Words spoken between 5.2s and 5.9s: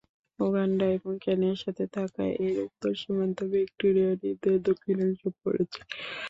পড়েছে।